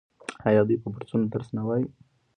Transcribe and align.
آیا 0.47 0.61
دوی 0.67 0.77
په 0.83 0.87
بورسونو 0.93 1.25
درس 1.33 1.49
نه 1.57 1.63
وايي؟ 1.67 1.85